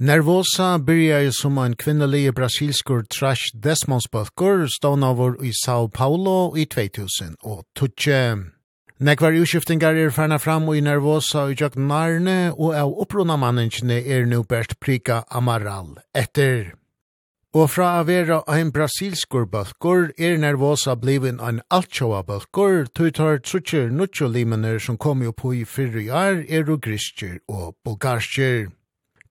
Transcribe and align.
Nervosa 0.00 0.78
byrjar 0.78 1.30
som 1.30 1.58
en 1.58 1.76
kvinnelig 1.76 2.32
brasilskur 2.34 3.04
trash 3.06 3.54
desmonsbalkur 3.54 4.66
over 4.82 5.36
i 5.44 5.52
Sao 5.52 5.88
Paulo 5.88 6.56
i 6.56 6.66
2000 6.66 7.36
og 7.44 7.64
tutje. 7.76 8.36
Nekvar 8.98 9.32
utskiftingar 9.32 9.94
er 9.94 10.10
ferna 10.10 10.38
fram 10.38 10.66
i 10.74 10.80
Nervosa 10.80 11.46
og 11.46 11.60
jøk 11.60 11.76
narne 11.76 12.52
og 12.58 12.74
av 12.74 12.90
opprona 12.90 13.36
manningene 13.36 14.02
er 14.02 14.26
nu 14.26 14.42
bært 14.42 14.80
prika 14.80 15.22
Amaral 15.30 16.00
etter. 16.12 16.74
Og 17.54 17.70
fra 17.70 18.00
å 18.00 18.04
være 18.04 18.42
en 18.50 18.72
brasilskur 18.72 19.46
balkur 19.46 20.10
er 20.18 20.38
Nervosa 20.38 20.96
blivin 20.96 21.38
en 21.38 21.62
altsjåa 21.70 22.24
balkur, 22.26 22.88
tøytar 22.90 23.38
trutjer 23.38 23.90
nutjo 23.90 24.26
limener 24.26 24.80
som 24.80 24.98
kom 24.98 25.22
jo 25.22 25.30
på 25.30 25.54
i 25.54 25.64
fyrre 25.64 26.10
år 26.10 26.42
er 26.48 26.66
og 26.66 26.82
griskjer 26.82 27.38
og 27.46 27.76
bulgarskjer. 27.84 28.74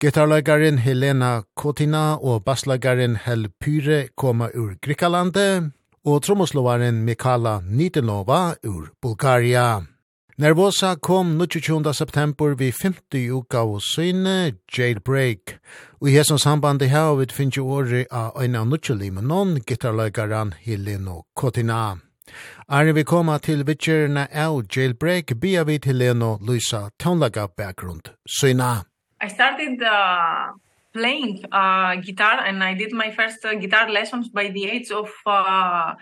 Gitarleikaren 0.04 0.78
Helena 0.84 1.44
Kotina 1.56 2.18
og 2.20 2.42
bassleikaren 2.44 3.14
Hel 3.24 3.46
Pyre 3.64 4.10
koma 4.20 4.50
ur 4.52 4.74
Grikalande, 4.84 5.71
og 6.04 6.25
trommoslovaren 6.25 7.06
Mikala 7.06 7.61
Nitinova 7.64 8.58
ur 8.68 8.89
Bulgaria. 9.02 9.86
Nervosa 10.38 10.96
kom 10.96 11.39
22. 11.39 11.94
september 11.94 12.56
vi 12.60 12.71
50 12.71 13.32
uka 13.32 13.64
og 13.64 13.82
syne 13.82 14.52
Jailbreak. 14.78 15.56
Og 16.02 16.10
i 16.10 16.18
hessens 16.18 16.44
sambandi 16.44 16.92
hau 16.92 17.16
vi 17.16 17.32
finnes 17.32 17.56
jo 17.58 17.72
året 17.72 18.11
av 18.11 18.44
en 18.44 18.60
av 18.60 18.68
nutjelimenon, 18.68 19.61
gitarløykaren 19.64 20.56
Helena 20.68 21.22
Kotina. 21.33 21.96
Arne 22.68 22.92
vi 22.92 23.08
koma 23.08 23.39
til 23.39 23.64
vitsjerna 23.64 24.28
av 24.33 24.66
Jailbreak, 24.68 25.39
bia 25.39 25.64
vi 25.64 25.80
til 25.80 25.96
Helena 25.96 26.36
Luisa 26.42 26.89
tånlaga 27.00 27.47
bakgrund 27.47 28.11
syna. 28.28 28.82
I 29.23 29.29
started 29.29 29.82
uh, 29.82 30.51
playing 30.91 31.45
uh, 31.50 31.95
guitar 31.95 32.44
and 32.45 32.61
I 32.61 32.73
did 32.73 32.91
my 32.91 33.09
first 33.09 33.45
uh, 33.45 33.55
guitar 33.55 33.89
lessons 33.89 34.27
by 34.27 34.49
the 34.49 34.65
age 34.65 34.91
of 34.91 35.09
uh, 35.25 35.93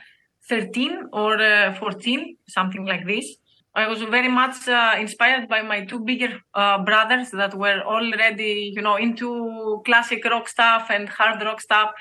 13 0.50 1.10
or 1.14 1.40
uh, 1.40 1.76
14, 1.76 2.36
something 2.48 2.84
like 2.84 3.06
this. 3.06 3.38
I 3.76 3.88
was 3.88 4.02
very 4.02 4.28
much 4.28 4.68
uh, 4.68 4.96
inspired 4.98 5.48
by 5.48 5.62
my 5.62 5.86
two 5.86 6.00
bigger 6.00 6.42
uh, 6.56 6.84
brothers 6.84 7.30
that 7.30 7.54
were 7.54 7.82
already, 7.84 8.74
you 8.76 8.82
know, 8.82 8.96
into 8.96 9.84
classic 9.86 10.26
rock 10.26 10.50
stuff 10.50 10.88
and 10.90 11.08
hard 11.08 11.44
rock 11.44 11.62
stuff. 11.62 11.92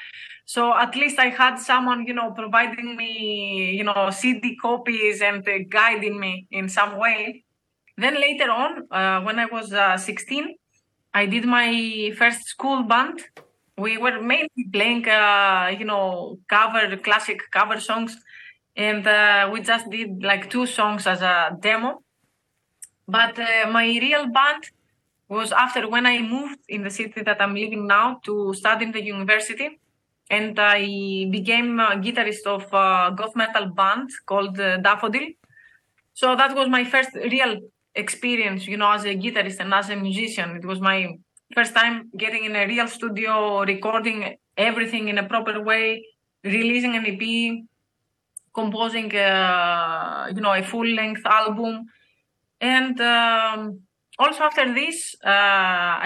So 0.47 0.75
at 0.75 0.97
least 0.97 1.19
I 1.19 1.29
had 1.29 1.57
someone, 1.57 2.07
you 2.07 2.15
know, 2.15 2.31
providing 2.31 2.97
me, 2.97 3.73
you 3.77 3.85
know, 3.85 4.09
CD 4.11 4.57
copies 4.57 5.21
and 5.21 5.47
uh, 5.47 5.59
guiding 5.69 6.19
me 6.19 6.47
in 6.51 6.71
some 6.71 6.99
way. 6.99 7.45
Then 7.99 8.15
later 8.15 8.51
on, 8.51 8.87
uh, 8.91 9.21
when 9.21 9.39
I 9.39 9.45
was 9.45 9.75
uh, 9.75 9.99
16, 9.99 10.57
I 11.13 11.27
did 11.27 11.45
my 11.45 12.13
first 12.17 12.45
school 12.47 12.83
band. 12.85 13.21
We 13.77 13.99
were 13.99 14.21
mainly 14.21 14.65
playing, 14.73 15.09
uh, 15.09 15.75
you 15.79 15.85
know, 15.85 16.39
cover, 16.49 16.97
classic 16.99 17.41
cover 17.51 17.81
songs. 17.81 18.17
And 18.77 19.07
uh, 19.07 19.49
we 19.53 19.61
just 19.63 19.91
did 19.91 20.23
like 20.23 20.51
two 20.51 20.67
songs 20.67 21.07
as 21.07 21.23
a 21.23 21.57
demo. 21.61 22.03
But 23.07 23.39
uh, 23.39 23.71
my 23.71 23.87
real 23.87 24.27
band 24.29 24.65
was 25.29 25.53
after 25.53 25.89
when 25.89 26.07
I 26.07 26.21
moved 26.21 26.61
in 26.69 26.83
the 26.83 26.91
city 26.91 27.23
that 27.23 27.41
I'm 27.41 27.55
living 27.55 27.87
now 27.87 28.21
to 28.25 28.55
study 28.55 28.85
in 28.87 28.93
the 28.93 29.03
university. 29.03 29.81
And 30.31 30.59
I 30.61 30.81
became 31.31 31.81
a 31.81 31.97
guitarist 31.97 32.47
of 32.47 32.63
a 32.73 33.13
goth 33.17 33.35
metal 33.35 33.67
band 33.67 34.11
called 34.27 34.61
uh, 34.61 34.77
Daffodil. 34.79 35.29
So 36.15 36.37
that 36.37 36.55
was 36.55 36.69
my 36.69 36.85
first 36.85 37.15
real 37.15 37.61
experience, 38.01 38.67
you 38.67 38.77
know, 38.77 38.91
as 38.91 39.05
a 39.05 39.15
guitarist 39.15 39.61
and 39.61 39.73
as 39.73 39.89
a 39.91 39.97
musician. 39.97 40.57
It 40.57 40.65
was 40.65 40.81
my 40.81 40.99
first 41.55 41.75
time 41.75 42.11
getting 42.17 42.45
in 42.45 42.57
a 42.57 42.67
real 42.67 42.89
studio, 42.89 43.65
recording 43.65 44.37
everything 44.57 45.09
in 45.09 45.19
a 45.19 45.27
proper 45.33 45.63
way, 45.63 46.05
releasing 46.45 46.97
an 46.97 47.05
EP, 47.07 47.23
composing 48.55 49.15
uh, 49.15 50.27
you 50.35 50.41
know 50.41 50.53
a 50.53 50.63
full 50.63 50.87
length 50.87 51.25
album 51.25 51.87
and 52.61 53.01
um, 53.01 53.81
also 54.19 54.43
after 54.43 54.75
this 54.75 55.15
uh, 55.25 55.29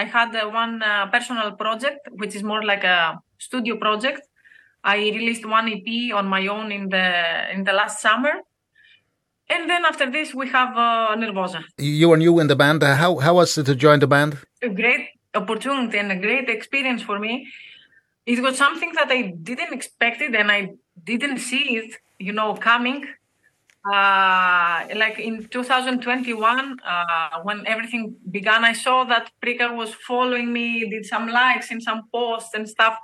I 0.01 0.09
had 0.11 0.35
uh, 0.35 0.49
one 0.49 0.81
uh, 0.81 1.07
personal 1.07 1.53
project 1.53 2.07
which 2.11 2.35
is 2.35 2.43
more 2.43 2.63
like 2.63 2.83
a 2.83 3.19
studio 3.37 3.77
project 3.77 4.21
I 4.83 4.97
released 4.97 5.45
one 5.45 5.67
EP 5.69 6.13
on 6.13 6.27
my 6.27 6.45
own 6.47 6.71
in 6.71 6.89
the 6.89 7.51
in 7.51 7.63
the 7.63 7.73
last 7.73 7.99
summer 8.01 8.33
And 9.49 9.69
then 9.69 9.85
after 9.85 10.09
this 10.09 10.33
we 10.33 10.49
have 10.49 10.75
uh, 10.75 11.15
Nervosa. 11.15 11.63
You 11.77 12.11
are 12.11 12.17
new 12.17 12.39
in 12.39 12.47
the 12.47 12.55
band. 12.55 12.81
How 12.83 13.17
how 13.17 13.35
was 13.35 13.57
it 13.57 13.65
to 13.65 13.75
join 13.75 13.99
the 13.99 14.07
band? 14.07 14.37
A 14.61 14.69
great 14.69 15.09
opportunity 15.33 15.97
and 15.97 16.11
a 16.11 16.15
great 16.15 16.49
experience 16.49 17.03
for 17.03 17.19
me. 17.19 17.47
It 18.25 18.41
was 18.41 18.57
something 18.57 18.91
that 18.93 19.09
I 19.11 19.33
didn't 19.49 19.71
expect 19.73 20.21
it 20.21 20.33
and 20.33 20.51
I 20.51 20.73
didn't 21.03 21.39
see 21.39 21.77
it, 21.77 21.97
you 22.17 22.33
know, 22.33 22.55
coming. 22.55 23.05
Uh 23.85 24.87
like 24.95 25.19
in 25.19 25.45
2021 25.45 26.79
uh 26.83 27.41
when 27.43 27.67
everything 27.67 28.15
began 28.31 28.65
I 28.65 28.73
saw 28.73 29.03
that 29.03 29.29
Prika 29.43 29.75
was 29.75 29.93
following 29.93 30.51
me, 30.51 30.89
did 30.89 31.05
some 31.05 31.27
likes 31.27 31.69
and 31.69 31.83
some 31.83 32.01
posts 32.11 32.55
and 32.55 32.67
stuff 32.67 32.97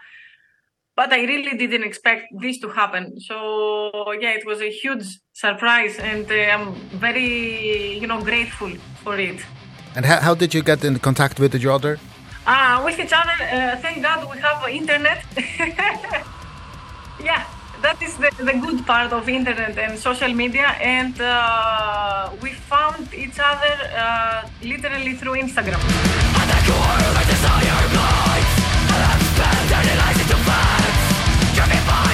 but 0.95 1.11
I 1.13 1.21
really 1.23 1.57
didn't 1.57 1.83
expect 1.83 2.27
this 2.39 2.59
to 2.59 2.69
happen. 2.69 3.19
So 3.19 4.11
yeah, 4.13 4.33
it 4.39 4.45
was 4.45 4.61
a 4.61 4.69
huge 4.69 5.19
surprise 5.41 5.97
and 5.97 6.25
uh, 6.31 6.53
I'm 6.53 6.65
very, 7.05 7.97
you 8.01 8.07
know, 8.07 8.21
grateful 8.21 8.71
for 9.03 9.15
it. 9.17 9.39
And 9.95 10.05
how, 10.05 10.19
how 10.27 10.35
did 10.35 10.53
you 10.53 10.61
get 10.61 10.83
in 10.83 10.99
contact 10.99 11.39
with 11.39 11.55
each 11.55 11.65
other? 11.65 11.93
Ah, 12.45 12.53
uh, 12.53 12.85
with 12.85 12.99
each 13.03 13.15
other, 13.21 13.37
uh, 13.41 13.75
thank 13.83 13.97
God 14.07 14.19
we 14.31 14.37
have 14.45 14.59
internet. 14.81 15.19
yeah, 17.29 17.41
that 17.85 17.97
is 18.05 18.13
the, 18.21 18.29
the 18.49 18.55
good 18.65 18.79
part 18.85 19.11
of 19.17 19.27
internet 19.27 19.77
and 19.77 19.97
social 19.97 20.33
media. 20.43 20.67
And 20.97 21.15
uh, 21.19 22.29
we 22.41 22.49
found 22.73 23.13
each 23.13 23.39
other 23.51 23.75
uh, 24.03 24.47
literally 24.73 25.13
through 25.19 25.35
Instagram. 25.45 25.81
At 26.41 26.47
the 26.51 26.59
core, 26.67 27.01
desire. 27.33 27.77
And 28.93 29.03
I'm 29.11 29.21
spent, 29.31 29.71
and 29.77 29.99
lies 30.01 30.19
into 30.23 30.37
facts. 30.47 31.55
Driven 31.55 31.83
by. 31.87 32.11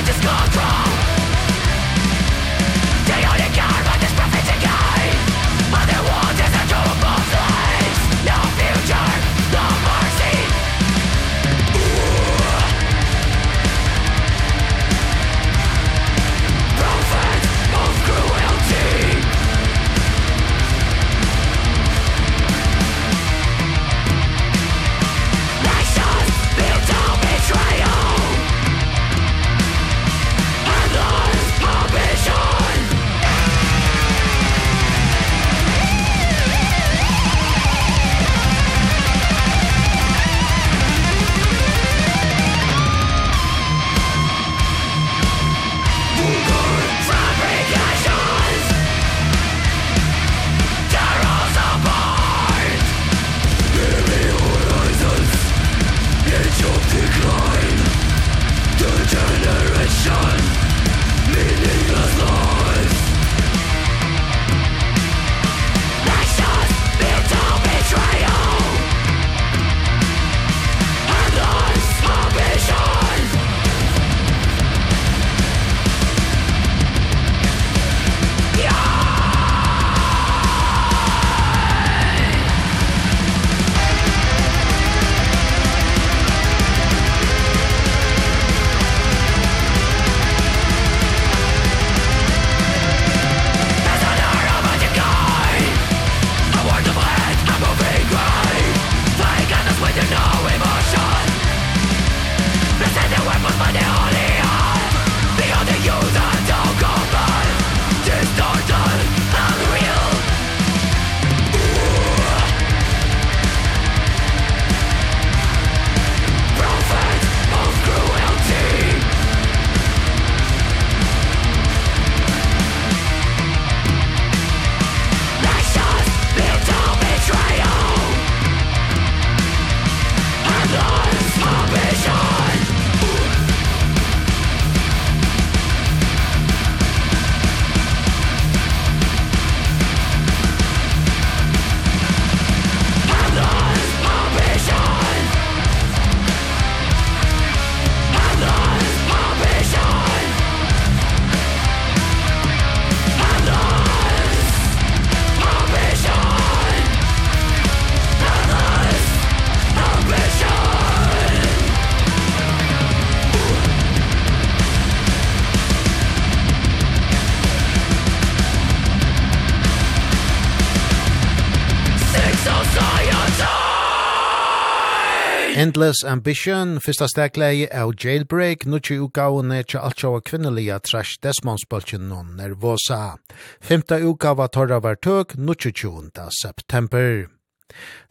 Endless 175.78 176.04
Ambition, 176.04 176.80
fyrsta 176.82 177.06
stegleie 177.06 177.68
av 177.70 177.92
Jailbreak, 178.02 178.64
nutje 178.66 178.96
utgavene 178.98 179.60
tja 179.62 179.84
alt 179.86 180.02
sjåa 180.02 180.24
kvinnelige 180.26 180.80
trash 180.88 181.20
desmonspølgen 181.22 182.08
non 182.10 182.32
nervosa. 182.40 183.20
Femta 183.62 184.00
utgava 184.02 184.48
torra 184.50 184.80
var 184.82 184.98
tøk, 184.98 185.36
nutje 185.38 185.70
20. 185.84 186.10
september. 186.40 187.28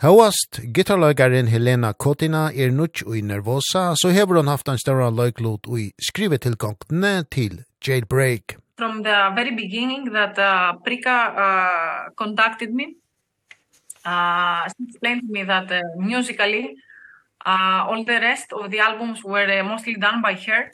Hauast, 0.07 0.61
gitarløygarin 0.79 1.51
Helena 1.51 1.91
Kotina 1.91 2.45
er 2.55 2.71
nutj 2.71 3.03
ui 3.03 3.25
nervosa, 3.27 3.97
så 3.99 4.15
hever 4.15 4.39
hon 4.39 4.55
haft 4.55 4.71
en 4.71 4.79
større 4.79 5.11
løyklot 5.11 5.67
ui 5.67 5.91
skrivetilgångene 5.99 7.27
til 7.35 7.65
Jailbreak. 7.83 8.61
From 8.79 9.03
the 9.03 9.19
very 9.35 9.51
beginning 9.51 10.13
that 10.15 10.39
uh, 10.39 10.79
Prika 10.87 11.19
uh, 11.35 12.15
contacted 12.15 12.71
me, 12.71 12.93
uh, 14.07 14.69
she 14.71 14.87
explained 14.87 15.27
to 15.27 15.33
me 15.35 15.43
that 15.43 15.67
uh, 15.73 15.83
musically 15.99 16.77
Uh, 17.47 17.87
all 17.89 18.05
the 18.05 18.21
rest 18.31 18.53
of 18.53 18.71
the 18.73 18.81
albums 18.81 19.23
were 19.25 19.49
uh, 19.51 19.63
mostly 19.65 19.95
done 19.95 20.21
by 20.23 20.35
her. 20.35 20.73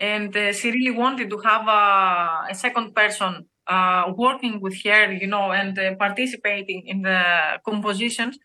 And 0.00 0.36
uh, 0.36 0.52
she 0.52 0.70
really 0.70 0.90
wanted 0.92 1.30
to 1.30 1.38
have 1.38 1.66
uh, 1.68 2.46
a 2.50 2.54
second 2.54 2.94
person 2.94 3.46
uh, 3.66 4.12
working 4.16 4.60
with 4.60 4.76
her, 4.84 5.12
you 5.12 5.26
know, 5.28 5.52
and 5.52 5.78
uh, 5.78 5.94
participating 5.96 6.86
in 6.86 7.02
the 7.02 7.22
compositions. 7.64 8.38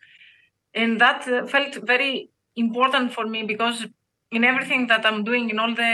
And 0.74 1.00
that 1.00 1.26
uh, 1.28 1.46
felt 1.46 1.74
very 1.86 2.30
important 2.56 3.12
for 3.12 3.26
me 3.26 3.44
because 3.44 3.86
in 4.30 4.44
everything 4.44 4.86
that 4.88 5.06
I'm 5.06 5.24
doing 5.24 5.48
in 5.50 5.58
all 5.58 5.74
the 5.74 5.92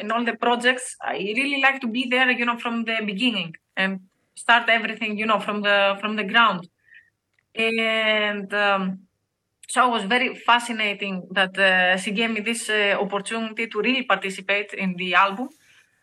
in 0.00 0.10
all 0.12 0.24
the 0.24 0.36
projects 0.36 0.96
I 1.02 1.14
really 1.40 1.60
like 1.60 1.80
to 1.80 1.88
be 1.88 2.06
there 2.08 2.30
you 2.30 2.44
know 2.44 2.58
from 2.58 2.84
the 2.84 2.98
beginning 3.04 3.54
and 3.76 4.00
start 4.36 4.68
everything 4.68 5.18
you 5.18 5.26
know 5.26 5.40
from 5.40 5.62
the 5.62 5.96
from 6.00 6.14
the 6.16 6.22
ground 6.24 6.68
and 7.54 8.52
um 8.54 9.00
So 9.70 9.86
it 9.86 9.90
was 9.96 10.02
very 10.02 10.34
fascinating 10.34 11.28
that 11.30 11.56
uh, 11.56 11.96
she 11.96 12.10
gave 12.10 12.30
me 12.32 12.40
this 12.40 12.68
uh, 12.68 12.96
opportunity 13.04 13.68
to 13.68 13.78
really 13.80 14.02
participate 14.02 14.72
in 14.74 14.96
the 14.96 15.14
album. 15.14 15.48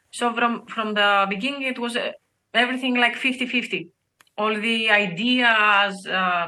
So 0.10 0.34
from 0.34 0.66
from 0.68 0.94
the 0.94 1.10
beginning 1.34 1.64
it 1.64 1.78
was 1.78 1.98
uh, 1.98 2.12
everything 2.54 2.96
like 2.96 3.16
50-50. 3.16 3.90
All 4.38 4.56
the 4.56 4.90
ideas 4.90 6.08
uh, 6.08 6.48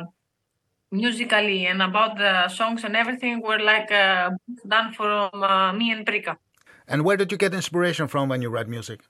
musically 0.91 1.65
and 1.67 1.81
about 1.81 2.17
the 2.17 2.47
songs 2.47 2.85
and 2.85 2.95
everything 2.95 3.41
were 3.41 3.59
like 3.59 3.91
uh, 3.91 4.29
done 4.65 4.93
from 4.93 5.43
uh, 5.43 5.73
me 5.73 5.91
and 5.91 6.05
Prika. 6.05 6.37
And 6.87 7.03
where 7.03 7.17
did 7.17 7.33
you 7.33 7.37
get 7.37 7.53
inspiration 7.53 8.07
from 8.07 8.29
when 8.29 8.41
you 8.41 8.49
write 8.49 8.69
music? 8.69 9.01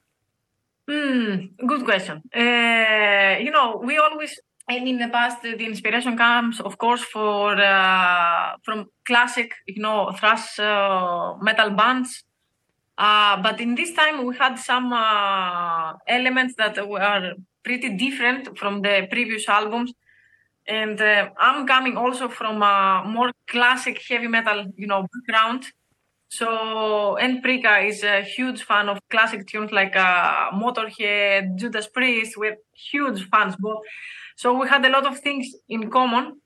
Mm, 0.90 1.52
good 1.68 1.86
question. 1.86 2.24
Uh, 2.36 3.38
you 3.46 3.52
know, 3.52 3.80
we 3.86 4.00
always 4.00 4.34
And 4.70 4.88
in 4.88 5.00
the 5.00 5.08
past, 5.08 5.42
the 5.42 5.66
inspiration 5.66 6.16
comes, 6.16 6.60
of 6.60 6.78
course, 6.78 7.02
for 7.02 7.60
uh, 7.60 8.54
from 8.64 8.86
classic, 9.04 9.52
you 9.66 9.82
know, 9.82 10.12
thrash 10.12 10.60
uh, 10.60 11.34
metal 11.42 11.72
bands. 11.72 12.24
Uh, 12.96 13.42
but 13.42 13.60
in 13.60 13.74
this 13.74 13.94
time, 13.94 14.26
we 14.28 14.36
had 14.38 14.60
some 14.60 14.94
uh, 14.94 15.94
elements 16.08 16.54
that 16.60 16.88
were 16.88 17.34
pretty 17.64 17.98
different 17.98 18.56
from 18.60 18.84
the 18.84 19.08
previous 19.10 19.50
albums. 19.50 19.92
And 20.68 21.02
uh, 21.02 21.30
I'm 21.40 21.66
coming 21.66 21.98
also 21.98 22.28
from 22.28 22.62
a 22.62 23.04
more 23.08 23.32
classic 23.48 24.00
heavy 24.08 24.28
metal, 24.28 24.68
you 24.76 24.86
know, 24.86 25.08
background. 25.12 25.66
So, 26.30 27.16
and 27.16 27.44
Prika 27.44 27.90
is 27.90 28.04
a 28.04 28.22
huge 28.22 28.62
fan 28.62 28.88
of 28.88 29.00
classic 29.10 29.48
tunes 29.48 29.72
like 29.72 29.96
uh, 29.96 30.52
Motorhead, 30.52 31.56
Judas 31.56 31.88
Priest. 31.88 32.38
We're 32.38 32.58
huge 32.76 33.28
fans, 33.32 33.56
but 33.60 33.78
So 34.40 34.54
we 34.54 34.70
had 34.70 34.86
a 34.86 34.90
lot 34.90 35.06
of 35.06 35.20
things 35.20 35.54
in 35.68 35.90
common. 35.90 36.40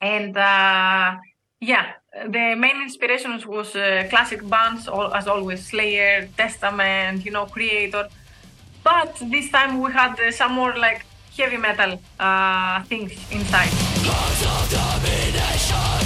And 0.00 0.36
uh, 0.36 1.14
yeah, 1.60 1.92
the 2.12 2.56
main 2.56 2.82
inspirations 2.82 3.46
was 3.46 3.76
uh, 3.76 4.08
classic 4.10 4.42
bands, 4.48 4.88
all, 4.88 5.14
as 5.14 5.28
always, 5.28 5.64
Slayer, 5.64 6.28
Testament, 6.36 7.24
you 7.24 7.30
know, 7.30 7.46
Creator. 7.46 8.08
But 8.82 9.14
this 9.30 9.48
time 9.48 9.80
we 9.80 9.92
had 9.92 10.18
uh, 10.18 10.32
some 10.32 10.54
more 10.54 10.74
like 10.76 11.06
heavy 11.38 11.56
metal 11.56 12.00
uh, 12.18 12.82
things 12.82 13.12
inside. 13.30 13.70
Cause 14.02 14.42
of 14.52 14.64
domination, 14.74 16.02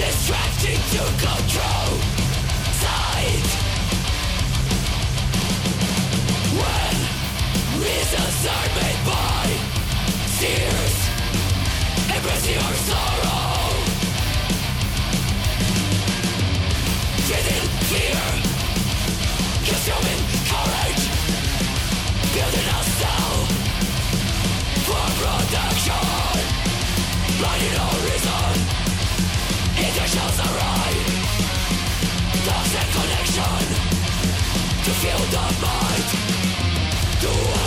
distracting 0.00 0.80
to 0.94 1.04
control, 1.26 1.90
tight. 2.80 3.48
When 6.56 6.96
reasons 7.84 8.46
are 8.46 8.68
made 8.80 9.04
by 9.04 9.31
tears 10.42 10.96
Embrace 12.16 12.46
your 12.50 12.74
sorrow 12.88 13.62
Get 17.30 17.44
in 17.54 17.64
fear 17.90 18.22
Just 19.68 19.84
human 19.86 20.20
courage 20.50 21.04
Building 22.34 22.68
a 22.74 22.80
cell 22.98 23.34
For 24.86 25.04
production 25.20 26.06
Blinding 27.38 27.76
all 27.82 27.98
reason 28.10 28.54
Intentions 29.78 30.38
arrive 30.46 31.08
Lost 32.48 32.70
that 32.74 32.88
connection 32.98 33.62
To 34.86 34.90
feel 35.02 35.22
the 35.34 35.44
might 35.62 36.08
To 37.22 37.61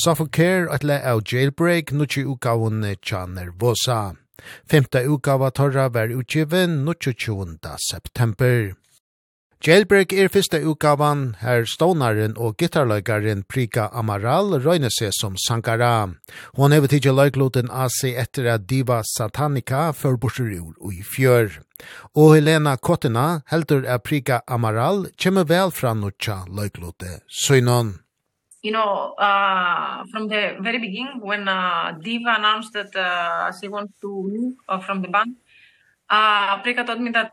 Suffocare 0.00 0.68
at 0.72 0.84
le 0.84 0.96
av 1.04 1.20
jailbreak 1.28 1.90
nutje 1.92 2.22
utgavun 2.24 2.84
tja 3.02 3.26
nervosa. 3.26 4.14
Femta 4.64 5.02
utgava 5.04 5.50
torra 5.50 5.88
var 5.92 6.08
utgiven 6.08 6.84
nutje 6.86 7.12
20. 7.12 7.58
september. 7.90 8.72
Jailbreak 9.60 10.14
er 10.16 10.32
fyrsta 10.32 10.62
utgavan 10.64 11.34
her 11.42 11.66
stonaren 11.68 12.38
og 12.40 12.56
gitarløygaren 12.56 13.44
Prika 13.44 13.90
Amaral 13.92 14.56
røyne 14.64 14.88
seg 14.88 15.12
som 15.12 15.36
sankara. 15.36 16.14
Hon 16.56 16.72
hever 16.72 16.88
tidja 16.88 17.12
løygloten 17.12 17.68
av 17.68 17.92
seg 17.92 18.16
etter 18.24 18.48
at 18.54 18.64
diva 18.70 19.02
Satanica 19.04 19.90
før 19.92 20.16
borserur 20.16 20.78
og 20.80 20.94
i 20.96 21.04
fjør. 21.04 21.60
Og 22.16 22.38
Helena 22.38 22.78
Kottina 22.80 23.42
heldur 23.52 23.84
at 23.84 24.06
Prika 24.08 24.40
Amaral 24.48 25.10
kjemme 25.20 25.44
vel 25.44 25.76
fra 25.76 25.92
nutja 25.92 26.46
løyglote 26.48 27.18
søgnon 27.28 27.98
you 28.62 28.72
know, 28.72 29.14
uh, 29.14 30.04
from 30.10 30.28
the 30.28 30.56
very 30.60 30.78
beginning, 30.78 31.20
when 31.20 31.48
uh, 31.48 31.96
Diva 31.98 32.34
announced 32.36 32.72
that 32.74 32.94
uh, 32.94 33.50
she 33.58 33.68
wants 33.68 33.94
to 34.02 34.30
leave 34.30 34.54
uh, 34.68 34.78
from 34.80 35.00
the 35.00 35.08
band, 35.08 35.36
uh, 36.10 36.62
Prika 36.62 36.84
told 36.84 37.00
me 37.00 37.10
that 37.10 37.32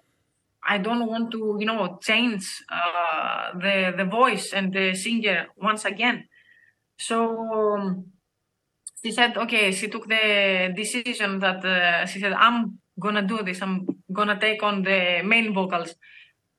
I 0.66 0.78
don't 0.78 1.06
want 1.06 1.32
to, 1.32 1.58
you 1.60 1.66
know, 1.66 2.00
change 2.02 2.64
uh, 2.72 3.52
the, 3.60 3.94
the 3.98 4.06
voice 4.06 4.54
and 4.54 4.72
the 4.72 4.96
singer 4.96 5.48
once 5.58 5.84
again. 5.86 6.28
So 6.98 7.76
um, 7.76 8.06
she 9.04 9.12
said, 9.12 9.38
okay, 9.38 9.72
she 9.72 9.90
took 9.90 10.08
the 10.08 10.74
decision 10.76 11.40
that 11.40 11.64
uh, 11.66 12.06
she 12.06 12.20
said, 12.20 12.34
I'm 12.34 12.80
going 13.00 13.16
to 13.16 13.22
do 13.22 13.44
this, 13.44 13.62
I'm 13.62 13.86
going 14.12 14.30
to 14.30 14.40
take 14.40 14.64
on 14.64 14.84
the 14.84 15.22
main 15.24 15.54
vocals. 15.54 15.94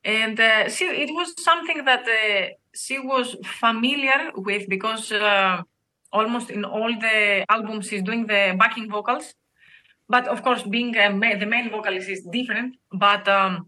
And 0.03 0.39
uh, 0.39 0.69
she, 0.69 0.85
it 0.85 1.09
was 1.11 1.33
something 1.43 1.83
that... 1.85 2.07
Uh, 2.07 2.53
she 2.73 2.99
was 2.99 3.35
familiar 3.43 4.31
with 4.35 4.67
because 4.69 5.11
uh, 5.11 5.61
almost 6.11 6.49
in 6.49 6.65
all 6.65 6.91
the 6.99 7.45
albums 7.49 7.87
she's 7.87 8.03
doing 8.03 8.25
the 8.27 8.55
backing 8.57 8.89
vocals. 8.89 9.33
But 10.07 10.27
of 10.27 10.41
course 10.43 10.63
being 10.63 10.95
a 10.97 11.09
ma 11.09 11.35
the 11.35 11.45
main 11.45 11.69
vocalist 11.69 12.09
is 12.09 12.23
different, 12.31 12.75
but 12.91 13.27
um 13.27 13.67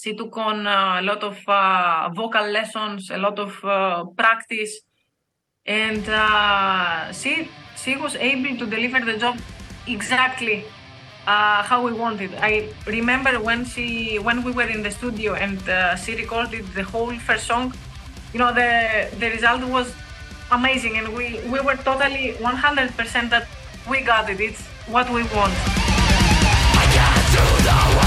she 0.00 0.14
took 0.14 0.36
on 0.36 0.66
a 0.66 1.02
lot 1.02 1.22
of 1.22 1.36
uh, 1.46 2.08
vocal 2.14 2.46
lessons, 2.48 3.10
a 3.10 3.18
lot 3.18 3.38
of 3.38 3.52
uh, 3.64 4.04
practice 4.16 4.80
and 5.66 6.08
uh 6.08 7.12
she 7.12 7.48
she 7.76 7.94
was 7.96 8.16
able 8.16 8.56
to 8.56 8.64
deliver 8.64 9.00
the 9.00 9.18
job 9.18 9.36
exactly 9.86 10.64
uh 11.26 11.62
how 11.62 11.84
we 11.84 11.92
wanted. 11.92 12.34
I 12.40 12.72
remember 12.86 13.38
when 13.40 13.64
she 13.64 14.18
when 14.18 14.42
we 14.42 14.52
were 14.52 14.70
in 14.76 14.82
the 14.82 14.90
studio 14.90 15.34
and 15.34 15.60
uh, 15.68 15.96
she 15.96 16.16
recorded 16.16 16.66
the 16.74 16.82
whole 16.82 17.14
first 17.18 17.46
song 17.46 17.74
you 18.32 18.38
know, 18.38 18.52
the, 18.54 19.08
the 19.18 19.30
result 19.30 19.64
was 19.64 19.92
amazing 20.52 20.98
and 20.98 21.08
we, 21.14 21.40
we 21.50 21.60
were 21.60 21.76
totally 21.76 22.34
100% 22.38 23.30
that 23.30 23.48
we 23.88 24.00
got 24.02 24.30
it. 24.30 24.40
It's 24.40 24.62
what 24.86 25.08
we 25.08 25.22
want. 25.34 25.52
I 26.76 26.84
got 26.94 27.14
to 27.34 27.62
the 27.62 27.96
world. 27.96 27.99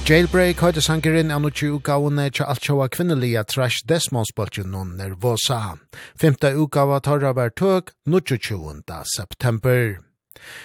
Jailbreak 0.09 0.63
høyde 0.65 0.81
sangerin 0.81 1.29
av 1.35 1.43
nukki 1.45 1.67
utgavene 1.69 2.31
tja 2.33 2.47
alt 2.49 2.63
tjaua 2.65 2.87
kvinnelia 2.89 3.43
trash 3.45 3.83
desmonsbolgen 3.91 4.73
og 4.73 4.95
nervosa. 4.97 5.75
Femta 6.17 6.55
utgava 6.57 6.97
tarra 7.05 7.35
var 7.37 7.53
tøk 7.53 7.93
20. 8.09 8.81
september. 9.05 9.99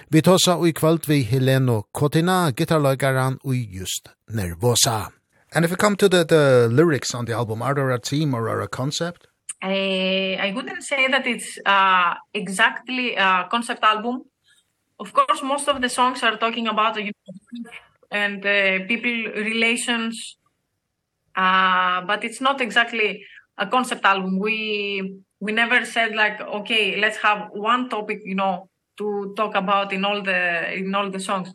Vi 0.10 0.22
tåsa 0.22 0.56
og 0.56 0.68
i 0.68 0.72
kvöld 0.72 1.08
vi 1.08 1.24
Heleno 1.24 1.82
Kotina, 1.92 2.52
gitarløygaran 2.52 3.40
og 3.44 3.56
just 3.56 4.08
nervosa. 4.30 5.10
And 5.56 5.64
if 5.64 5.72
we 5.72 5.78
come 5.78 5.96
to 5.98 6.10
the, 6.10 6.24
the 6.24 6.68
lyrics 6.72 7.14
on 7.14 7.26
the 7.26 7.34
album, 7.34 7.62
are 7.62 7.76
there 7.76 7.92
a 7.92 8.00
theme 8.00 8.34
or 8.34 8.62
a 8.62 8.68
concept? 8.68 9.28
I, 9.62 10.38
I 10.40 10.52
wouldn't 10.54 10.84
say 10.84 11.08
that 11.08 11.28
it's 11.28 11.60
uh, 11.66 12.16
exactly 12.34 13.16
a 13.16 13.48
concept 13.50 13.84
album. 13.84 14.24
Of 15.00 15.14
course, 15.14 15.44
most 15.44 15.68
of 15.68 15.80
the 15.80 15.90
songs 15.90 16.24
are 16.24 16.38
talking 16.38 16.68
about 16.68 16.98
you 16.98 17.12
know, 17.12 17.72
and 18.12 18.46
uh, 18.46 18.86
people 18.88 19.32
relations, 19.36 20.38
uh, 21.36 22.02
but 22.02 22.24
it's 22.24 22.42
not 22.42 22.60
exactly 22.60 23.24
a 23.58 23.68
concept 23.68 24.06
album. 24.06 24.40
We 24.40 25.18
we 25.40 25.52
never 25.52 25.86
said 25.86 26.16
like, 26.16 26.42
okay, 26.42 27.00
let's 27.00 27.18
have 27.18 27.50
one 27.54 27.90
topic, 27.90 28.22
you 28.24 28.36
know, 28.36 28.70
to 28.98 29.34
talk 29.36 29.56
about 29.56 29.94
in 29.94 30.04
all 30.06 30.22
the 30.24 30.74
in 30.74 30.94
all 30.94 31.10
the 31.10 31.20
songs. 31.20 31.52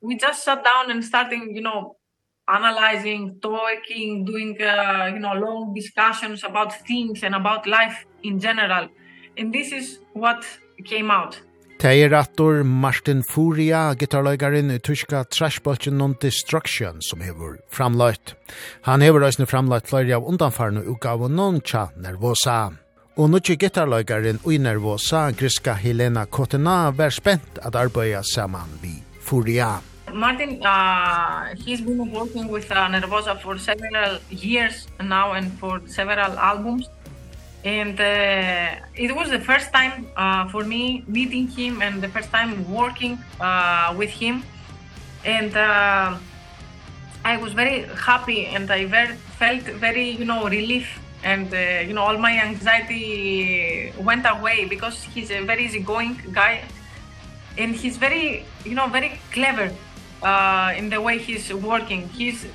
We 0.00 0.16
just 0.16 0.44
sat 0.44 0.64
down 0.64 0.90
and 0.90 1.04
starting, 1.04 1.54
you 1.54 1.62
know, 1.62 1.96
analyzing, 2.48 3.38
talking, 3.40 4.24
doing, 4.24 4.56
uh, 4.60 5.10
you 5.12 5.18
know, 5.18 5.34
long 5.34 5.74
discussions 5.74 6.44
about 6.44 6.72
things 6.86 7.22
and 7.22 7.34
about 7.34 7.66
life 7.66 8.06
in 8.22 8.38
general. 8.38 8.88
And 9.38 9.52
this 9.52 9.72
is 9.72 9.98
what 10.12 10.44
came 10.84 11.10
out. 11.10 11.40
Teirator 11.82 12.62
Martin 12.62 13.24
Furia, 13.26 13.94
gitarløygarin 13.98 14.70
i 14.70 14.78
tyska 14.78 15.24
trashbolchen 15.24 15.96
Non-Destruction 15.98 17.00
som 17.02 17.20
hever 17.20 17.56
framløyt. 17.74 18.36
Han 18.86 19.02
hever 19.02 19.26
òsne 19.26 19.48
framløyt 19.50 19.90
flere 19.90 20.14
av 20.14 20.28
undanfarne 20.30 20.84
utgave 20.86 21.26
Noncha 21.26 21.88
Nervosa. 21.98 22.70
Og 23.18 23.32
nukki 23.34 23.58
gitarløygarin 23.58 24.38
ui 24.46 24.62
Nervosa, 24.62 25.32
griska 25.34 25.74
Helena 25.74 26.22
Kotena, 26.30 26.92
vær 26.94 27.10
spent 27.10 27.58
at 27.66 27.74
arbeida 27.74 28.22
saman 28.22 28.78
vi 28.84 29.00
Furia. 29.18 29.80
Martin, 30.12 30.64
uh, 30.64 31.54
he's 31.64 31.80
been 31.80 32.10
working 32.10 32.48
with 32.48 32.70
uh, 32.70 32.88
Nervosa 32.88 33.40
for 33.40 33.58
several 33.58 34.18
years 34.30 34.86
now 35.00 35.32
and 35.32 35.52
for 35.58 35.80
several 35.86 36.38
albums. 36.38 36.88
And 37.64 38.00
uh, 38.00 38.76
it 38.94 39.14
was 39.14 39.30
the 39.30 39.38
first 39.38 39.72
time 39.72 40.06
uh, 40.16 40.48
for 40.48 40.64
me 40.64 41.04
meeting 41.06 41.46
him 41.48 41.80
and 41.80 42.02
the 42.02 42.08
first 42.08 42.30
time 42.30 42.70
working 42.70 43.18
uh, 43.40 43.94
with 43.96 44.10
him. 44.10 44.42
And 45.24 45.56
uh, 45.56 46.18
I 47.24 47.36
was 47.36 47.52
very 47.52 47.82
happy 47.96 48.46
and 48.46 48.70
I 48.70 48.86
very, 48.86 49.14
felt 49.38 49.62
very, 49.62 50.10
you 50.10 50.24
know, 50.24 50.48
relief 50.48 50.98
and 51.24 51.54
uh, 51.54 51.86
you 51.86 51.94
know 51.94 52.02
all 52.02 52.18
my 52.18 52.32
anxiety 52.32 53.92
went 54.00 54.26
away 54.26 54.64
because 54.64 55.04
he's 55.04 55.30
a 55.30 55.40
very 55.42 55.66
easygoing 55.66 56.20
guy 56.32 56.62
and 57.56 57.76
he's 57.76 57.96
very 57.96 58.44
you 58.64 58.74
know 58.74 58.88
very 58.88 59.20
clever 59.30 59.70
uh, 60.22 60.72
in 60.76 60.90
the 60.90 61.00
way 61.00 61.18
he's 61.18 61.52
working. 61.52 62.08
He's 62.10 62.46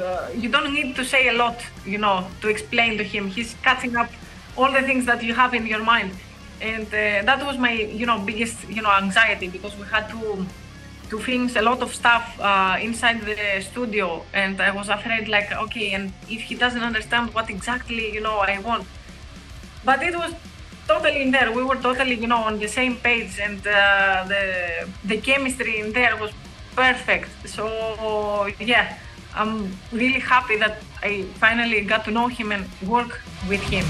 uh, 0.00 0.28
you 0.34 0.48
don't 0.48 0.72
need 0.74 0.96
to 0.96 1.04
say 1.04 1.28
a 1.28 1.32
lot, 1.32 1.64
you 1.86 1.98
know, 1.98 2.26
to 2.40 2.48
explain 2.48 2.98
to 2.98 3.04
him. 3.04 3.28
He's 3.28 3.54
cutting 3.62 3.96
up 3.96 4.10
all 4.56 4.72
the 4.72 4.82
things 4.82 5.06
that 5.06 5.22
you 5.22 5.34
have 5.34 5.54
in 5.54 5.66
your 5.66 5.82
mind. 5.82 6.12
And 6.60 6.86
uh, 6.86 7.22
that 7.28 7.44
was 7.44 7.58
my, 7.58 7.72
you 7.72 8.06
know, 8.06 8.18
biggest, 8.18 8.68
you 8.68 8.82
know, 8.82 8.90
anxiety 8.90 9.48
because 9.48 9.76
we 9.76 9.84
had 9.86 10.08
to 10.10 10.46
to 11.10 11.18
finish 11.18 11.54
a 11.54 11.60
lot 11.60 11.82
of 11.82 11.94
stuff 11.94 12.24
uh, 12.40 12.78
inside 12.80 13.20
the 13.20 13.60
studio 13.60 14.24
and 14.32 14.58
I 14.60 14.70
was 14.70 14.88
afraid 14.88 15.28
like, 15.28 15.52
okay, 15.52 15.92
and 15.92 16.12
if 16.30 16.40
he 16.40 16.54
doesn't 16.54 16.82
understand 16.82 17.34
what 17.34 17.50
exactly, 17.50 18.10
you 18.10 18.22
know, 18.22 18.38
I 18.38 18.58
want. 18.60 18.86
But 19.84 20.02
it 20.02 20.16
was 20.16 20.32
totally 20.88 21.20
in 21.20 21.30
there. 21.30 21.52
We 21.52 21.62
were 21.62 21.76
totally, 21.76 22.14
you 22.14 22.26
know, 22.26 22.42
on 22.50 22.58
the 22.58 22.68
same 22.68 22.96
page 22.96 23.38
and 23.38 23.60
uh, 23.66 24.24
the 24.32 24.88
the 25.04 25.18
chemistry 25.20 25.80
in 25.80 25.92
there 25.92 26.16
was 26.16 26.32
perfect. 26.74 27.28
So 27.48 28.46
yeah, 28.60 28.98
I'm 29.34 29.72
really 29.92 30.20
happy 30.20 30.56
that 30.58 30.82
I 31.02 31.22
finally 31.40 31.80
got 31.82 32.04
to 32.04 32.10
know 32.10 32.28
him 32.28 32.52
and 32.52 32.66
work 32.86 33.20
with 33.48 33.62
him. 33.62 33.84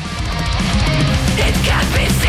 It 1.36 1.54
can't 1.64 1.90
be 1.94 2.23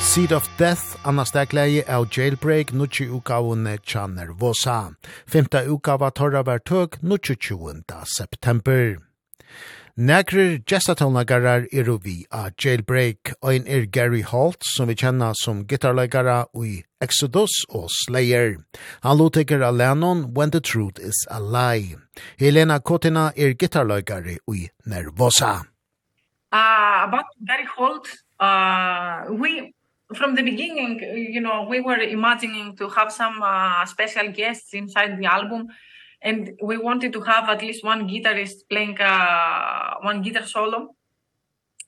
Seed 0.00 0.32
of 0.32 0.48
Death, 0.56 0.96
Anna 1.04 1.24
Stegleie 1.24 1.82
av 1.88 2.06
Jailbreak, 2.10 2.72
nutje 2.72 3.06
utgavene 3.08 3.78
tja 3.84 4.06
nervosa. 4.06 4.94
Femta 5.26 5.62
utgava 5.64 6.10
torra 6.10 6.42
var 6.42 6.58
tøk, 6.58 6.98
nutje 7.02 7.36
20. 7.36 7.82
september. 8.04 8.96
Negrer 9.96 10.58
gestatonagarar 10.68 11.66
er 11.72 11.88
vi 12.04 12.26
av 12.30 12.50
Jailbreak, 12.60 13.32
og 13.42 13.54
en 13.54 13.66
er 13.66 13.86
Gary 13.86 14.20
Holt, 14.22 14.60
som 14.60 14.88
vi 14.88 14.94
kjenner 14.94 15.32
som 15.40 15.64
gitarlagara 15.64 16.46
i 16.64 16.82
Exodus 17.00 17.64
og 17.70 17.88
Slayer. 17.88 18.58
Han 19.02 19.16
loteker 19.16 19.64
av 19.64 19.74
Lennon, 19.74 20.34
When 20.34 20.50
the 20.50 20.60
Truth 20.60 21.00
is 21.00 21.26
a 21.30 21.40
Lie. 21.40 21.96
Helena 22.38 22.78
Kotina 22.80 23.32
er 23.36 23.54
gitarlagare 23.54 24.36
i 24.52 24.68
Nervosa. 24.84 25.64
Ah, 26.52 26.58
uh, 27.02 27.08
about 27.08 27.32
Gary 27.44 27.66
Holt, 27.76 28.06
uh, 28.38 29.32
we 29.32 29.72
from 30.14 30.34
the 30.34 30.42
beginning, 30.42 31.00
you 31.32 31.40
know, 31.40 31.66
we 31.68 31.80
were 31.80 31.98
imagining 31.98 32.76
to 32.76 32.88
have 32.90 33.12
some 33.12 33.42
uh, 33.42 33.84
special 33.86 34.30
guests 34.30 34.72
inside 34.72 35.18
the 35.18 35.26
album. 35.26 35.68
And 36.22 36.52
we 36.62 36.78
wanted 36.78 37.12
to 37.12 37.20
have 37.22 37.48
at 37.48 37.62
least 37.62 37.84
one 37.84 38.08
guitarist 38.08 38.68
playing 38.70 38.98
uh, 39.00 39.94
one 40.02 40.22
guitar 40.22 40.44
solo. 40.46 40.94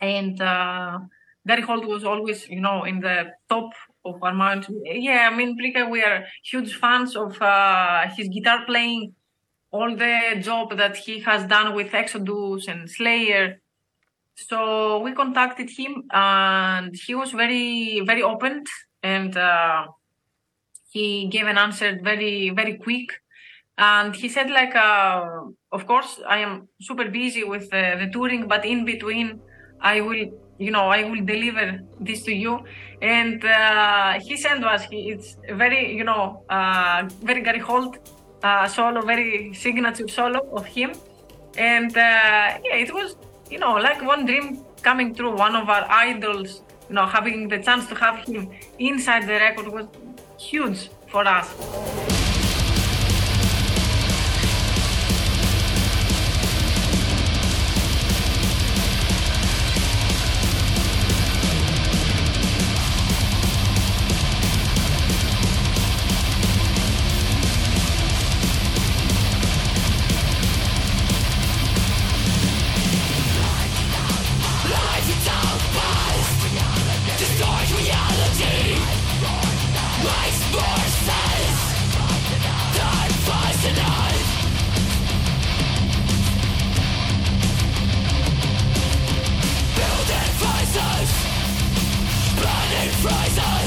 And 0.00 0.40
uh, 0.40 0.98
Gary 1.46 1.62
Holt 1.62 1.86
was 1.86 2.04
always, 2.04 2.48
you 2.48 2.60
know, 2.60 2.84
in 2.84 3.00
the 3.00 3.32
top 3.48 3.70
of 4.04 4.22
our 4.22 4.34
mind. 4.34 4.66
Yeah, 4.84 5.28
I 5.32 5.36
mean, 5.36 5.56
Prika, 5.58 5.90
we 5.90 6.02
are 6.02 6.24
huge 6.44 6.76
fans 6.76 7.16
of 7.16 7.40
uh, 7.40 8.06
his 8.16 8.28
guitar 8.28 8.64
playing, 8.66 9.14
all 9.70 9.96
the 9.96 10.36
job 10.40 10.76
that 10.76 10.96
he 10.96 11.20
has 11.20 11.44
done 11.46 11.74
with 11.74 11.94
Exodus 11.94 12.68
and 12.68 12.88
Slayer, 12.90 13.60
So 14.46 15.00
we 15.00 15.12
contacted 15.14 15.68
him 15.68 16.04
and 16.12 16.94
he 16.94 17.14
was 17.16 17.32
very 17.32 18.00
very 18.06 18.22
open 18.22 18.62
and 19.02 19.36
uh 19.36 19.86
he 20.92 21.26
gave 21.26 21.46
an 21.46 21.58
answer 21.58 21.98
very 22.00 22.50
very 22.50 22.78
quick. 22.78 23.08
And 23.76 24.14
he 24.14 24.28
said 24.28 24.48
like 24.50 24.76
uh 24.76 25.24
of 25.72 25.86
course 25.88 26.20
I 26.26 26.38
am 26.38 26.68
super 26.80 27.06
busy 27.06 27.42
with 27.42 27.66
uh, 27.74 27.96
the 27.96 28.08
touring 28.12 28.46
but 28.46 28.64
in 28.64 28.84
between 28.84 29.40
I 29.80 30.00
will 30.00 30.24
you 30.58 30.70
know 30.70 30.86
I 30.88 31.02
will 31.02 31.24
deliver 31.24 31.80
this 32.00 32.22
to 32.22 32.32
you. 32.32 32.60
And 33.02 33.44
uh 33.44 34.20
he 34.20 34.36
sent 34.36 34.64
us 34.64 34.84
he, 34.84 35.10
it's 35.10 35.36
very 35.50 35.96
you 35.96 36.04
know 36.04 36.44
uh 36.48 37.08
very 37.22 37.42
Gary 37.42 37.58
Holt 37.58 37.98
uh 38.44 38.68
solo 38.68 39.00
very 39.02 39.52
signature 39.52 40.06
solo 40.06 40.48
of 40.52 40.64
him. 40.64 40.92
And 41.56 41.90
uh 41.90 42.58
yeah 42.64 42.76
it 42.86 42.94
was 42.94 43.16
you 43.50 43.58
know, 43.58 43.74
like 43.74 44.02
one 44.02 44.26
dream 44.26 44.64
coming 44.82 45.14
true, 45.14 45.34
one 45.34 45.56
of 45.56 45.68
our 45.68 45.84
idols, 45.90 46.62
you 46.88 46.94
know, 46.94 47.06
having 47.06 47.48
the 47.48 47.58
chance 47.58 47.86
to 47.88 47.94
have 47.94 48.24
him 48.26 48.50
inside 48.78 49.22
the 49.26 49.34
record 49.34 49.68
was 49.68 49.86
huge 50.38 50.90
for 51.08 51.26
us. 51.26 52.17
Rise! 93.28 93.57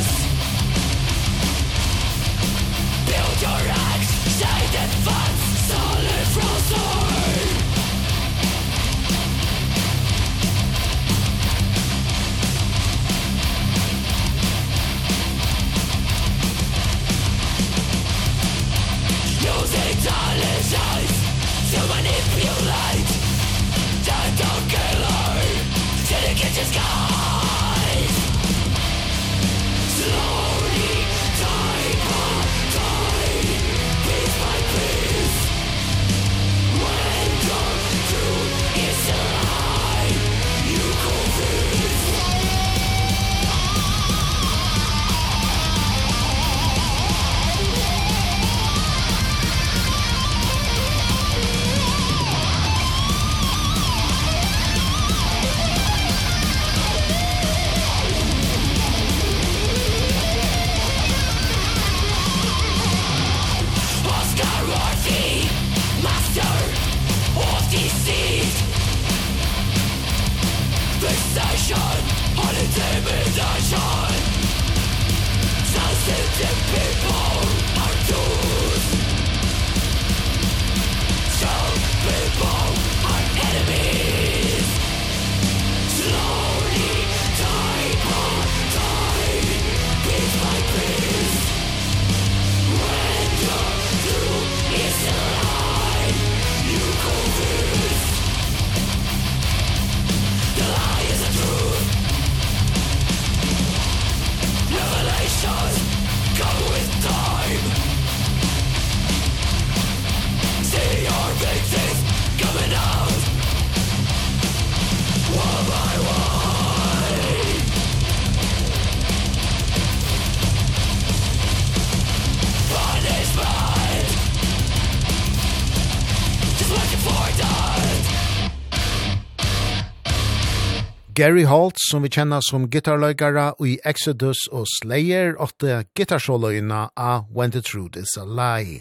Gary 131.22 131.44
Holt, 131.44 131.78
som 131.78 132.02
vi 132.02 132.10
kjenner 132.10 132.42
som 132.42 132.64
gitarløygara 132.74 133.52
i 133.62 133.76
Exodus 133.86 134.40
og 134.50 134.64
Slayer, 134.66 135.36
åtte 135.38 135.84
gitarsåløyna 135.94 136.80
av 136.98 137.28
When 137.30 137.52
the 137.54 137.62
Truth 137.62 138.00
is 138.00 138.16
a 138.18 138.24
Lie. 138.26 138.80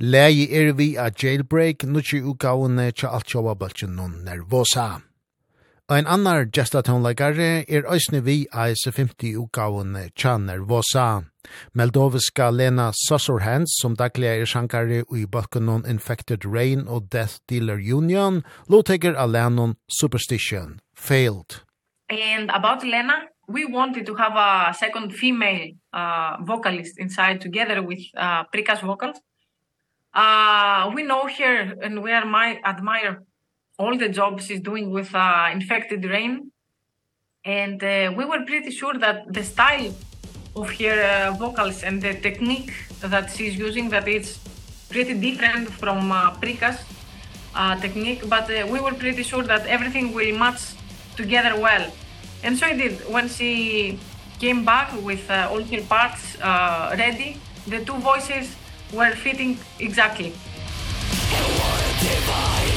Lei 0.00 0.46
er 0.48 0.70
vi 0.78 0.94
av 0.96 1.12
Jailbreak, 1.20 1.84
nutsi 1.84 2.22
utgavene 2.24 2.86
tja 2.96 3.10
alt 3.12 3.28
sjåa 3.28 3.52
bølgen 3.60 3.92
noen 3.98 4.14
nervosa. 4.24 5.02
Ein 5.92 6.08
annar 6.08 6.46
gestatonleikare 6.48 7.66
er 7.68 7.84
òsne 7.84 8.22
vi 8.24 8.38
av 8.48 8.72
S50 8.78 9.36
utgavene 9.42 10.06
tja 10.16 10.38
nervosa. 10.40 11.26
Meldoviska 11.76 12.48
Lena 12.48 12.94
Susserhands, 13.02 13.76
som 13.82 13.92
daglig 14.00 14.30
er 14.30 14.48
sjankare 14.48 15.02
i 15.04 15.26
bølgen 15.28 15.84
Infected 15.84 16.48
Rain 16.48 16.88
og 16.88 17.12
Death 17.12 17.44
Dealer 17.44 17.76
Union, 17.76 18.40
lovteker 18.72 19.20
av 19.20 19.36
Lennon 19.36 19.76
Superstition, 20.00 20.78
Failed. 20.96 21.60
And 22.14 22.50
about 22.50 22.84
Lena, 22.84 23.24
we 23.48 23.64
wanted 23.64 24.06
to 24.06 24.14
have 24.14 24.36
a 24.36 24.72
second 24.72 25.12
female 25.12 25.72
uh, 25.92 26.36
vocalist 26.42 26.98
inside 26.98 27.40
together 27.40 27.82
with 27.82 27.98
uh, 28.16 28.44
Prika's 28.44 28.80
vocals. 28.80 29.16
Uh, 30.14 30.92
we 30.94 31.02
know 31.02 31.26
her 31.26 31.74
and 31.82 32.02
we 32.02 32.12
are 32.12 32.24
my 32.24 32.60
admire 32.64 33.22
all 33.80 33.98
the 33.98 34.08
jobs 34.08 34.46
she's 34.46 34.60
doing 34.60 34.90
with 34.90 35.12
uh, 35.12 35.48
Infected 35.52 36.04
Rain. 36.04 36.52
And 37.44 37.82
uh, 37.82 38.12
we 38.16 38.24
were 38.24 38.44
pretty 38.46 38.70
sure 38.70 38.94
that 38.94 39.32
the 39.32 39.42
style 39.42 39.92
of 40.54 40.70
her 40.78 41.02
uh, 41.02 41.32
vocals 41.32 41.82
and 41.82 42.00
the 42.00 42.14
technique 42.14 42.72
that 43.00 43.30
she's 43.34 43.56
using 43.56 43.88
that 43.90 44.06
it's 44.06 44.38
pretty 44.88 45.14
different 45.14 45.68
from 45.68 46.12
uh, 46.12 46.30
Prika's 46.36 46.78
uh, 47.56 47.74
technique, 47.80 48.28
but 48.28 48.48
uh, 48.50 48.66
we 48.70 48.78
were 48.78 48.94
pretty 48.94 49.24
sure 49.24 49.42
that 49.42 49.66
everything 49.66 50.14
will 50.14 50.32
match 50.38 50.74
together 51.16 51.58
well. 51.60 51.92
And 52.44 52.58
so 52.58 52.66
I 52.66 52.74
did. 52.76 53.00
When 53.08 53.28
she 53.28 53.98
came 54.38 54.64
back 54.66 54.92
with 55.02 55.30
uh, 55.30 55.48
all 55.50 55.64
her 55.64 55.80
parts 55.80 56.38
uh, 56.40 56.94
ready, 56.98 57.40
the 57.66 57.82
two 57.82 57.96
voices 57.96 58.54
were 58.92 59.12
fitting 59.12 59.58
exactly. 59.80 60.34
It 62.06 62.73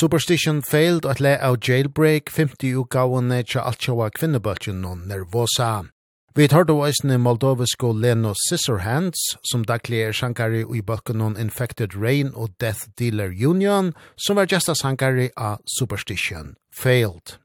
Superstition 0.00 0.62
failed 0.62 1.04
at 1.04 1.20
le 1.20 1.34
av 1.44 1.58
jailbreak 1.60 2.30
50 2.32 2.72
utgavene 2.80 3.42
til 3.44 3.60
altsjåa 3.60 4.06
kvinnebøtjen 4.16 4.78
og 4.88 5.02
nervosa. 5.10 5.90
Vi 6.32 6.46
tar 6.48 6.64
då 6.64 6.78
eisne 6.86 7.18
moldovisko 7.18 7.90
Leno 7.92 8.32
Scissorhands, 8.32 9.20
som 9.50 9.66
daglig 9.68 10.00
er 10.06 10.16
sjankari 10.16 10.62
i 10.62 10.80
bøkken 10.80 11.36
Infected 11.36 11.92
Rain 11.94 12.32
og 12.34 12.56
Death 12.60 12.88
Dealer 12.98 13.28
Union, 13.28 13.92
som 14.16 14.36
var 14.36 14.48
gesta 14.48 14.72
sjankari 14.72 15.28
av 15.36 15.60
Superstition 15.66 16.54
Failed. 16.72 17.36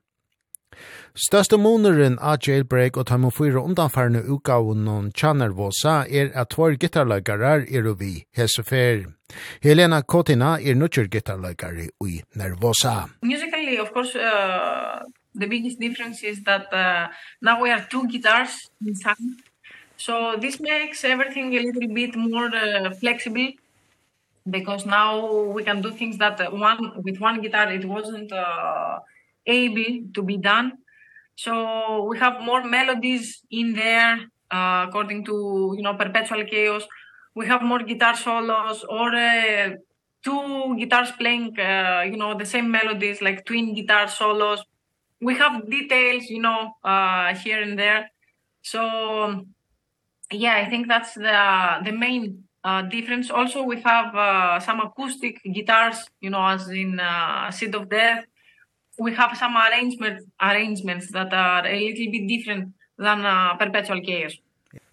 Største 1.16 1.56
moneren 1.56 2.18
av 2.20 2.42
Jailbreak 2.44 2.98
og 3.00 3.06
Tamu 3.08 3.30
fyra 3.32 3.62
undanfarne 3.64 4.20
utgaven 4.28 4.82
om 4.92 5.06
Chanervosa 5.16 6.02
er 6.12 6.34
at 6.36 6.50
tvær 6.52 6.76
gitarløkere 6.76 7.54
er 7.72 7.88
vi 7.96 8.26
hesefer. 8.36 9.06
Helena 9.64 10.02
Kotina 10.02 10.58
er 10.60 10.76
nøkker 10.76 11.08
gitarløkere 11.08 11.88
i 12.04 12.20
Nervosa. 12.36 13.08
Musically, 13.24 13.78
of 13.80 13.94
course, 13.94 14.14
uh, 14.14 15.00
the 15.40 15.48
biggest 15.48 15.80
difference 15.80 16.22
is 16.22 16.44
that 16.44 16.68
uh, 16.74 17.08
now 17.42 17.64
we 17.64 17.70
have 17.70 17.88
two 17.88 18.04
guitars 18.12 18.52
in 18.86 18.94
sound. 18.96 19.40
So 19.96 20.36
this 20.36 20.60
makes 20.60 21.06
everything 21.06 21.56
a 21.56 21.62
little 21.62 21.96
bit 21.96 22.18
more 22.18 22.52
uh, 22.52 22.92
flexible 23.00 23.54
because 24.52 24.86
now 24.86 25.24
we 25.56 25.64
can 25.64 25.82
do 25.82 25.92
things 25.92 26.18
that 26.18 26.52
one 26.52 26.92
with 27.06 27.22
one 27.22 27.40
guitar 27.40 27.72
it 27.72 27.86
wasn't 27.86 28.34
uh, 28.34 29.00
able 29.48 30.12
to 30.14 30.22
be 30.22 30.36
done 30.36 30.74
So 31.36 32.04
we 32.04 32.18
have 32.20 32.42
more 32.42 32.64
melodies 32.64 33.42
in 33.52 33.74
there 33.74 34.20
uh, 34.52 34.86
according 34.88 35.26
to, 35.26 35.74
you 35.76 35.84
know, 35.84 35.96
Perpetual 35.96 36.46
Chaos. 36.46 36.84
We 37.36 37.48
have 37.48 37.62
more 37.62 37.80
guitar 37.84 38.16
solos 38.16 38.86
or 38.88 39.14
uh, 39.14 39.72
two 40.24 40.76
guitars 40.78 41.12
playing, 41.12 41.60
uh, 41.60 42.04
you 42.06 42.18
know, 42.18 42.38
the 42.38 42.46
same 42.46 42.72
melodies 42.72 43.22
like 43.22 43.46
twin 43.46 43.74
guitar 43.74 44.08
solos. 44.08 44.64
We 45.22 45.36
have 45.36 45.70
details, 45.70 46.30
you 46.30 46.42
know, 46.42 46.76
uh, 46.84 47.36
here 47.36 47.62
and 47.62 47.78
there. 47.78 48.10
So 48.62 49.46
yeah, 50.32 50.56
I 50.56 50.70
think 50.70 50.88
that's 50.88 51.14
the 51.14 51.80
the 51.84 51.92
main 51.92 52.44
uh, 52.64 52.82
difference. 52.84 53.30
Also, 53.30 53.64
we 53.64 53.82
have 53.82 54.16
uh, 54.16 54.60
some 54.60 54.80
acoustic 54.80 55.42
guitars, 55.54 55.98
you 56.22 56.30
know, 56.30 56.46
as 56.48 56.70
in 56.70 57.00
uh, 57.00 57.52
Seed 57.52 57.76
of 57.76 57.90
Death 57.90 58.26
we 59.00 59.14
have 59.14 59.38
some 59.38 59.56
arrangement 59.56 60.28
arrangements 60.42 61.12
that 61.12 61.34
are 61.34 61.66
a 61.66 61.80
little 61.80 62.12
bit 62.12 62.28
different 62.28 62.74
than 62.98 63.26
uh, 63.26 63.56
perpetual 63.56 64.02
care. 64.02 64.30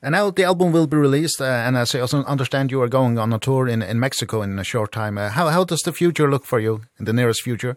And 0.02 0.12
now 0.12 0.30
the 0.30 0.44
album 0.44 0.72
will 0.72 0.86
be 0.86 0.96
released, 0.96 1.40
uh, 1.40 1.44
and 1.44 1.76
as 1.76 1.94
I 1.94 2.00
also 2.00 2.22
understand 2.24 2.70
you 2.70 2.80
are 2.82 2.88
going 2.88 3.18
on 3.18 3.32
a 3.32 3.38
tour 3.38 3.68
in, 3.68 3.82
in 3.82 3.98
Mexico 3.98 4.42
in 4.42 4.58
a 4.58 4.64
short 4.64 4.92
time. 4.92 5.18
Uh, 5.18 5.28
how, 5.30 5.48
how 5.48 5.64
does 5.64 5.80
the 5.80 5.92
future 5.92 6.30
look 6.30 6.44
for 6.44 6.60
you 6.60 6.82
in 6.98 7.04
the 7.04 7.12
nearest 7.12 7.42
future? 7.42 7.76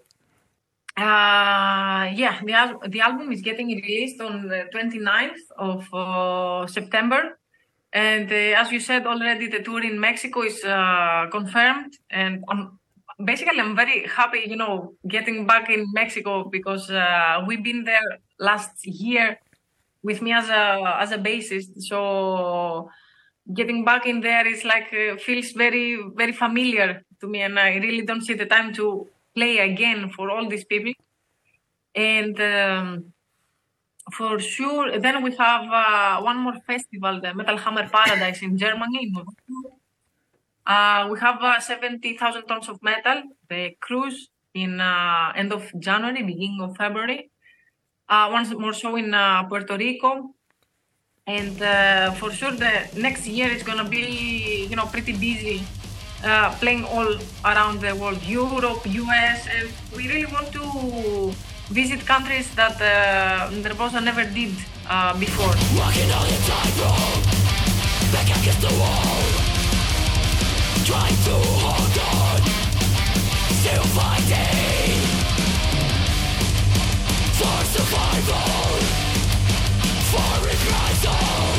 Uh, 0.98 2.10
yeah, 2.14 2.40
the, 2.44 2.54
al 2.54 2.80
the 2.88 3.02
album 3.02 3.32
is 3.32 3.42
getting 3.42 3.68
released 3.68 4.22
on 4.22 4.48
the 4.48 4.66
29th 4.74 5.44
of 5.58 5.94
uh, 5.94 6.68
September. 6.68 7.38
And 7.92 8.32
uh, 8.32 8.62
as 8.62 8.72
you 8.72 8.80
said 8.80 9.06
already, 9.06 9.48
the 9.48 9.62
tour 9.62 9.84
in 9.84 10.00
Mexico 10.00 10.44
is 10.44 10.64
uh, 10.64 11.28
confirmed. 11.32 11.94
And 12.10 12.44
on 12.48 12.80
basically 13.24 13.60
I'm 13.60 13.76
very 13.76 14.08
happy, 14.08 14.44
you 14.48 14.56
know, 14.56 14.94
getting 15.08 15.46
back 15.48 15.70
in 15.70 15.86
Mexico 15.94 16.44
because 16.50 16.90
uh, 16.90 17.44
we've 17.48 17.64
been 17.64 17.84
there 17.84 18.20
last 18.40 18.86
year 18.86 19.40
with 20.04 20.22
me 20.22 20.34
as 20.34 20.50
a 20.50 20.98
as 21.00 21.12
a 21.12 21.18
bassist. 21.18 21.82
So 21.84 22.90
getting 23.54 23.86
back 23.86 24.06
in 24.06 24.22
there 24.22 24.48
is 24.48 24.64
like 24.66 24.94
uh, 24.94 25.18
feels 25.18 25.52
very 25.52 26.00
very 26.16 26.34
familiar 26.34 27.04
to 27.22 27.28
me 27.28 27.42
and 27.42 27.60
I 27.60 27.76
really 27.76 28.06
don't 28.06 28.22
see 28.22 28.34
the 28.34 28.46
time 28.46 28.74
to 28.74 29.08
play 29.36 29.60
again 29.60 30.10
for 30.10 30.30
all 30.32 30.48
these 30.50 30.66
people. 30.66 30.94
And 31.96 32.40
um 32.42 33.14
for 34.14 34.40
sure 34.40 35.00
then 35.00 35.24
we 35.24 35.32
have 35.36 35.64
uh, 35.72 36.22
one 36.22 36.38
more 36.38 36.60
festival 36.68 37.20
the 37.22 37.34
Metal 37.34 37.58
Hammer 37.58 37.90
Paradise 37.90 38.42
in 38.44 38.58
Germany. 38.58 39.12
Uh, 40.66 41.08
we 41.12 41.20
have 41.20 41.42
uh, 41.42 41.60
70,000 41.60 42.44
tons 42.48 42.70
of 42.70 42.82
metal, 42.82 43.24
the 43.50 43.76
cruise, 43.80 44.30
in 44.56 44.80
uh, 44.80 45.34
end 45.36 45.54
of 45.54 45.70
January, 45.80 46.24
beginning 46.24 46.60
of 46.62 46.76
February. 46.76 47.30
Uh, 48.08 48.30
once 48.32 48.52
more 48.54 48.74
show 48.74 48.96
in 48.96 49.14
uh, 49.14 49.44
Puerto 49.44 49.78
Rico. 49.78 50.32
And 51.28 51.62
uh, 51.62 52.12
for 52.14 52.32
sure 52.32 52.52
the 52.52 52.88
next 52.96 53.28
year 53.28 53.50
is 53.50 53.64
going 53.64 53.80
to 53.80 53.90
be, 53.90 54.68
you 54.70 54.76
know, 54.76 54.86
pretty 54.86 55.14
busy 55.14 55.66
uh, 56.24 56.56
playing 56.60 56.86
all 56.86 57.18
around 57.44 57.82
the 57.82 57.96
world, 57.96 58.22
Europe, 58.24 58.86
US. 58.86 59.48
And 59.48 59.70
we 59.96 60.08
really 60.08 60.32
want 60.32 60.52
to 60.54 61.34
visit 61.74 62.06
countries 62.06 62.54
that 62.56 62.78
uh, 62.82 63.50
Nervosa 63.52 64.04
never 64.04 64.24
did 64.24 64.54
uh, 64.88 65.18
before. 65.20 65.54
Walking 65.78 66.12
on 66.12 66.26
the 66.30 66.38
tightrope, 66.46 67.26
back 68.14 68.30
against 68.38 68.62
the 68.62 68.74
wall 68.80 69.45
trying 70.86 71.18
to 71.24 71.32
hold 71.34 71.98
on. 72.14 72.42
Still 73.58 73.84
fighting. 73.98 75.02
For 77.40 77.58
survival. 77.74 78.78
For 80.12 80.46
reprisal 80.46 81.55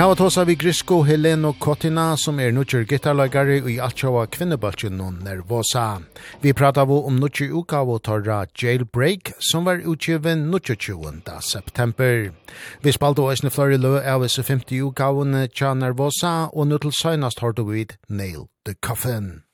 hava 0.00 0.14
tosa 0.14 0.44
vi 0.44 0.54
grisko 0.56 1.02
Heleno 1.02 1.52
Kotina, 1.52 2.16
som 2.16 2.38
er 2.40 2.54
nutjer 2.56 2.86
gitarlagare 2.88 3.58
i 3.68 3.74
altsjåa 3.84 4.22
kvinnebaltjen 4.32 5.00
og 5.04 5.18
nervosa. 5.26 5.98
Vi 6.40 6.54
prata 6.56 6.86
vi 6.88 6.96
om 7.10 7.18
nutjer 7.20 7.52
uka 7.52 7.82
av 7.82 7.98
torra 8.06 8.38
Jailbreak, 8.62 9.34
som 9.50 9.68
var 9.68 9.82
utgiven 9.84 10.46
nutjer 10.50 10.76
20. 10.76 11.20
september. 11.42 12.32
Vi 12.80 12.96
spalte 12.96 13.26
oisne 13.26 13.52
flore 13.52 13.76
lø 13.76 13.98
av 14.00 14.24
isse 14.24 14.46
50 14.46 14.80
uka 14.88 15.10
av 15.10 15.76
nervosa, 15.76 16.48
og 16.54 16.72
nutil 16.72 16.96
søgnast 16.96 17.44
hårdu 17.44 17.66
vid 17.68 17.98
Nail 18.08 18.48
the 18.64 18.74
Coffin. 18.80 19.49